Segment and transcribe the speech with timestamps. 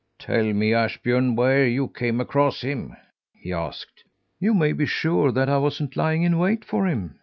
[0.17, 2.97] "Tell me, Ashbjörn, where you came across him?"
[3.35, 4.03] he asked.
[4.39, 7.19] "You may be sure that I wasn't lying in wait for him!"